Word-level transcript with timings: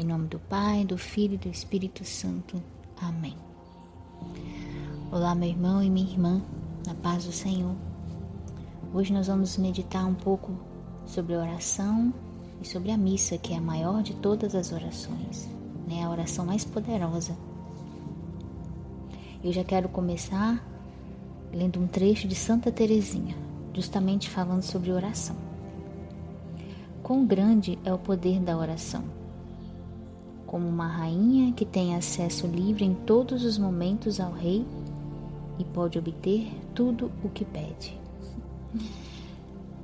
Em 0.00 0.04
nome 0.04 0.28
do 0.28 0.38
Pai, 0.38 0.84
do 0.84 0.96
Filho 0.96 1.34
e 1.34 1.38
do 1.38 1.48
Espírito 1.48 2.04
Santo. 2.04 2.62
Amém. 3.02 3.34
Olá, 5.10 5.34
meu 5.34 5.48
irmão 5.48 5.82
e 5.82 5.90
minha 5.90 6.08
irmã, 6.08 6.40
na 6.86 6.94
paz 6.94 7.24
do 7.24 7.32
Senhor. 7.32 7.74
Hoje 8.94 9.12
nós 9.12 9.26
vamos 9.26 9.56
meditar 9.56 10.06
um 10.06 10.14
pouco 10.14 10.52
sobre 11.04 11.34
a 11.34 11.40
oração 11.40 12.14
e 12.62 12.68
sobre 12.68 12.92
a 12.92 12.96
missa, 12.96 13.36
que 13.38 13.52
é 13.52 13.56
a 13.56 13.60
maior 13.60 14.00
de 14.00 14.14
todas 14.14 14.54
as 14.54 14.70
orações, 14.70 15.50
né? 15.88 16.04
a 16.04 16.10
oração 16.10 16.46
mais 16.46 16.64
poderosa. 16.64 17.36
Eu 19.42 19.50
já 19.50 19.64
quero 19.64 19.88
começar 19.88 20.64
lendo 21.52 21.80
um 21.80 21.88
trecho 21.88 22.28
de 22.28 22.36
Santa 22.36 22.70
Teresinha, 22.70 23.36
justamente 23.74 24.30
falando 24.30 24.62
sobre 24.62 24.92
oração. 24.92 25.34
Quão 27.02 27.26
grande 27.26 27.76
é 27.84 27.92
o 27.92 27.98
poder 27.98 28.38
da 28.38 28.56
oração! 28.56 29.27
Como 30.48 30.66
uma 30.66 30.86
rainha 30.86 31.52
que 31.52 31.66
tem 31.66 31.94
acesso 31.94 32.46
livre 32.46 32.82
em 32.82 32.94
todos 32.94 33.44
os 33.44 33.58
momentos 33.58 34.18
ao 34.18 34.32
rei 34.32 34.66
e 35.58 35.64
pode 35.64 35.98
obter 35.98 36.50
tudo 36.74 37.12
o 37.22 37.28
que 37.28 37.44
pede. 37.44 38.00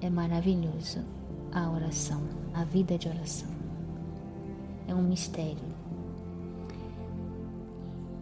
É 0.00 0.08
maravilhoso 0.08 1.00
a 1.52 1.70
oração, 1.70 2.22
a 2.54 2.64
vida 2.64 2.96
de 2.96 3.08
oração. 3.08 3.48
É 4.88 4.94
um 4.94 5.02
mistério. 5.02 5.74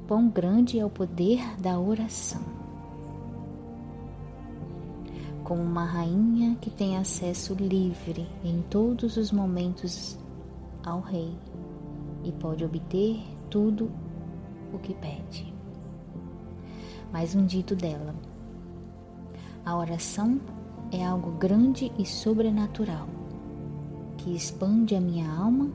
Quão 0.08 0.28
grande 0.28 0.80
é 0.80 0.84
o 0.84 0.90
poder 0.90 1.40
da 1.60 1.78
oração. 1.78 2.42
Como 5.44 5.62
uma 5.62 5.84
rainha 5.84 6.56
que 6.60 6.70
tem 6.70 6.96
acesso 6.96 7.54
livre 7.54 8.28
em 8.44 8.62
todos 8.62 9.16
os 9.16 9.30
momentos 9.30 10.18
ao 10.84 11.00
rei 11.00 11.32
e 12.24 12.32
pode 12.32 12.64
obter 12.64 13.20
tudo 13.50 13.90
o 14.72 14.78
que 14.78 14.94
pede. 14.94 15.52
Mais 17.12 17.34
um 17.34 17.44
dito 17.44 17.76
dela: 17.76 18.14
a 19.64 19.76
oração 19.76 20.40
é 20.90 21.04
algo 21.04 21.32
grande 21.32 21.92
e 21.98 22.06
sobrenatural 22.06 23.08
que 24.16 24.34
expande 24.34 24.94
a 24.94 25.00
minha 25.00 25.30
alma 25.30 25.70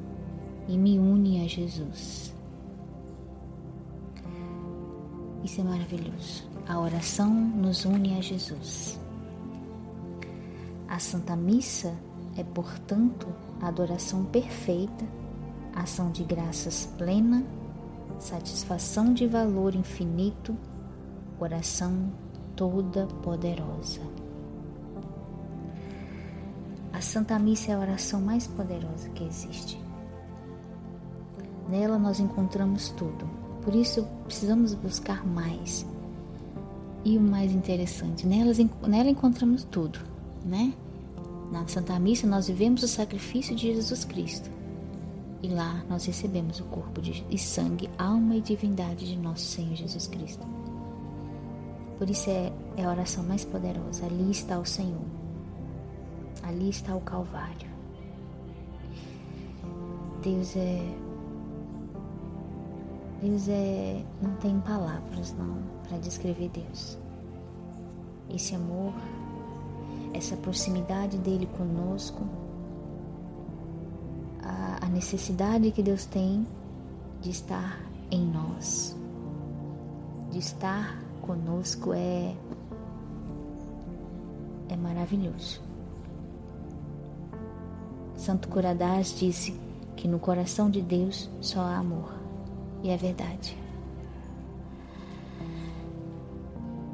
e 0.68 0.78
me 0.78 0.98
une 0.98 1.44
a 1.44 1.48
Jesus. 1.48 2.34
Isso 5.44 5.62
é 5.62 5.64
maravilhoso. 5.64 6.44
A 6.68 6.80
oração 6.80 7.34
nos 7.34 7.86
une 7.86 8.18
a 8.18 8.22
Jesus. 8.22 9.00
A 10.88 11.00
Santa 11.00 11.36
Missa 11.36 11.94
é, 12.38 12.44
portanto, 12.44 13.28
a 13.62 13.68
adoração 13.68 14.26
perfeita 14.26 15.06
ação 15.82 16.12
de 16.12 16.24
graças 16.24 16.92
plena, 16.98 17.44
satisfação 18.20 19.14
de 19.14 19.28
valor 19.28 19.76
infinito, 19.76 20.56
oração 21.40 22.12
toda 22.56 23.06
poderosa. 23.22 24.02
A 26.92 27.00
Santa 27.00 27.38
Missa 27.38 27.72
é 27.72 27.76
a 27.76 27.80
oração 27.80 28.20
mais 28.20 28.48
poderosa 28.48 29.10
que 29.10 29.24
existe. 29.24 29.80
Nela 31.70 32.00
nós 32.00 32.20
encontramos 32.20 32.90
tudo, 32.90 33.30
por 33.62 33.76
isso 33.76 34.08
precisamos 34.26 34.74
buscar 34.74 35.26
mais. 35.26 35.86
E 37.06 37.18
o 37.18 37.22
mais 37.22 37.54
interessante, 37.54 38.26
nelas, 38.26 38.58
nela 38.58 39.10
encontramos 39.10 39.64
tudo, 39.64 40.00
né? 40.44 40.74
Na 41.52 41.68
Santa 41.68 41.98
Missa 42.00 42.26
nós 42.26 42.48
vivemos 42.48 42.82
o 42.84 42.88
sacrifício 42.88 43.56
de 43.56 43.74
Jesus 43.74 44.04
Cristo 44.04 44.58
e 45.48 45.50
lá 45.50 45.82
nós 45.90 46.06
recebemos 46.06 46.60
o 46.60 46.66
corpo 46.66 47.02
de, 47.02 47.26
e 47.30 47.38
sangue, 47.38 47.90
alma 47.98 48.36
e 48.36 48.42
divindade 48.42 49.08
de 49.08 49.16
nosso 49.16 49.46
Senhor 49.46 49.76
Jesus 49.76 50.06
Cristo. 50.06 50.46
Por 51.98 52.10
isso 52.10 52.30
é, 52.30 52.52
é 52.76 52.84
a 52.84 52.90
oração 52.90 53.24
mais 53.24 53.46
poderosa. 53.46 54.06
Ali 54.06 54.30
está 54.30 54.60
o 54.60 54.66
Senhor. 54.66 55.06
Ali 56.44 56.70
está 56.70 56.94
o 56.94 57.00
Calvário. 57.00 57.70
Deus 60.22 60.54
é. 60.58 60.82
Deus 63.22 63.48
é. 63.48 64.04
Não 64.22 64.36
tem 64.36 64.60
palavras 64.60 65.34
não 65.34 65.60
para 65.88 65.98
descrever 65.98 66.50
Deus. 66.50 66.98
Esse 68.30 68.54
amor, 68.54 68.94
essa 70.14 70.36
proximidade 70.36 71.18
dele 71.18 71.48
conosco 71.58 72.28
a 74.88 74.90
necessidade 74.90 75.70
que 75.72 75.84
Deus 75.84 76.06
tem 76.06 76.48
de 77.20 77.30
estar 77.30 77.78
em 78.10 78.26
nós, 78.26 78.96
de 80.32 80.40
estar 80.40 80.98
conosco 81.22 81.92
é 81.94 82.34
é 84.70 84.78
maravilhoso. 84.78 85.62
Santo 88.16 88.48
Curadás 88.48 89.14
disse 89.14 89.60
que 89.98 90.08
no 90.08 90.20
coração 90.20 90.70
de 90.70 90.82
Deus 90.82 91.30
só 91.42 91.60
há 91.60 91.80
amor, 91.80 92.14
e 92.82 92.90
é 92.90 92.96
verdade. 92.96 93.58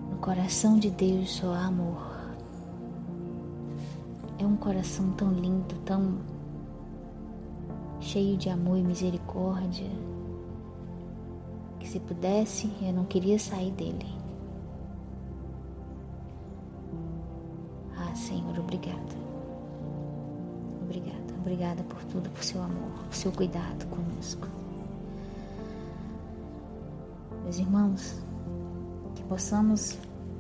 No 0.10 0.18
coração 0.18 0.80
de 0.80 0.90
Deus 0.90 1.30
só 1.30 1.54
há 1.54 1.66
amor. 1.66 2.12
É 4.40 4.46
um 4.46 4.56
coração 4.56 5.12
tão 5.12 5.32
lindo, 5.32 5.76
tão 5.86 6.34
cheio 8.04 8.36
de 8.36 8.50
amor 8.50 8.78
e 8.78 8.84
misericórdia, 8.84 9.90
que 11.80 11.88
se 11.88 12.00
pudesse 12.00 12.70
eu 12.82 12.92
não 12.94 13.06
queria 13.06 13.40
sair 13.40 13.72
dele. 13.72 14.06
Ah, 17.98 18.14
Senhor, 18.14 18.60
obrigada. 18.60 19.24
Obrigada, 20.84 21.34
obrigada 21.40 21.84
por 21.84 22.04
tudo, 22.06 22.30
por 22.30 22.44
seu 22.44 22.62
amor, 22.62 22.92
por 23.08 23.16
seu 23.16 23.32
cuidado 23.32 23.88
conosco. 23.88 24.48
Meus 27.44 27.58
irmãos, 27.58 28.22
que 29.16 29.24
possamos 29.24 29.98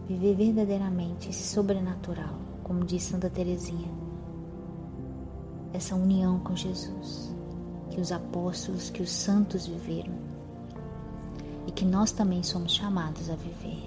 viver 0.08 0.36
verdadeiramente 0.36 1.30
esse 1.30 1.44
sobrenatural, 1.48 2.36
como 2.62 2.84
diz 2.84 3.04
Santa 3.04 3.30
Teresinha, 3.30 3.90
essa 5.74 5.96
união 5.96 6.40
com 6.40 6.56
Jesus 6.56 7.34
que 7.94 8.02
os 8.02 8.12
apóstolos, 8.12 8.90
que 8.90 9.04
os 9.04 9.12
santos 9.12 9.68
viveram 9.68 10.14
e 11.68 11.72
que 11.72 11.86
nós 11.86 12.12
também 12.12 12.42
somos 12.42 12.74
chamados 12.74 13.30
a 13.30 13.36
viver. 13.36 13.84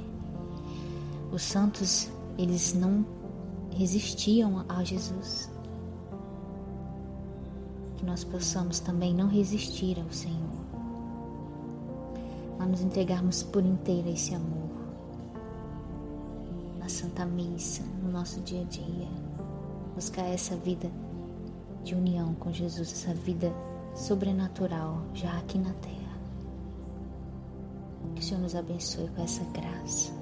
Os 1.32 1.42
santos, 1.42 2.08
eles 2.38 2.72
não 2.72 3.04
resistiam 3.72 4.64
a 4.68 4.84
Jesus. 4.84 5.50
Que 7.96 8.06
nós 8.06 8.22
possamos 8.22 8.78
também 8.78 9.12
não 9.12 9.26
resistir 9.26 9.98
ao 9.98 10.12
Senhor, 10.12 10.38
mas 12.60 12.68
nos 12.68 12.82
entregarmos 12.82 13.42
por 13.42 13.64
inteiro 13.64 14.08
a 14.08 14.12
esse 14.12 14.36
amor 14.36 14.70
na 16.78 16.88
Santa 16.88 17.26
Missa, 17.26 17.82
no 18.04 18.12
nosso 18.12 18.40
dia 18.42 18.60
a 18.60 18.64
dia, 18.64 19.08
buscar 19.96 20.26
essa 20.26 20.54
vida 20.54 20.88
de 21.82 21.96
união 21.96 22.34
com 22.34 22.52
Jesus, 22.52 22.92
essa 22.92 23.12
vida 23.12 23.52
sobrenatural 23.96 25.02
já 25.14 25.36
aqui 25.38 25.58
na 25.58 25.72
terra. 25.72 25.96
Que 28.14 28.20
o 28.20 28.24
Senhor 28.24 28.40
nos 28.40 28.54
abençoe 28.54 29.08
com 29.08 29.22
essa 29.22 29.42
graça, 29.44 30.12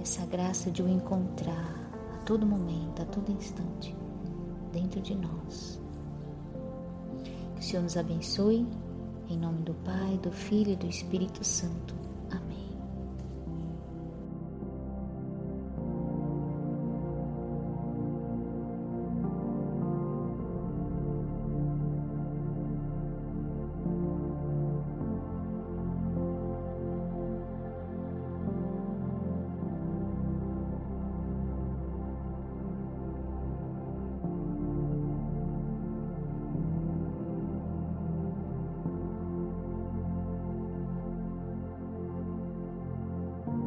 essa 0.00 0.26
graça 0.26 0.70
de 0.70 0.82
o 0.82 0.88
encontrar 0.88 1.74
a 2.14 2.24
todo 2.24 2.46
momento, 2.46 3.02
a 3.02 3.04
todo 3.04 3.30
instante, 3.30 3.94
dentro 4.72 5.00
de 5.00 5.14
nós. 5.14 5.78
Que 7.54 7.60
o 7.60 7.62
Senhor 7.62 7.82
nos 7.82 7.96
abençoe, 7.96 8.66
em 9.28 9.38
nome 9.38 9.62
do 9.62 9.74
Pai, 9.74 10.18
do 10.22 10.32
Filho 10.32 10.72
e 10.72 10.76
do 10.76 10.86
Espírito 10.86 11.44
Santo. 11.44 11.97